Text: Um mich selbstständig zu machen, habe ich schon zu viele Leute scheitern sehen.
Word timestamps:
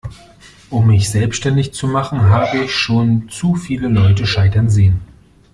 Um 0.71 0.87
mich 0.87 1.11
selbstständig 1.11 1.73
zu 1.75 1.87
machen, 1.87 2.23
habe 2.23 2.57
ich 2.57 2.71
schon 2.73 3.29
zu 3.29 3.53
viele 3.53 3.87
Leute 3.87 4.25
scheitern 4.25 4.67
sehen. 4.67 5.01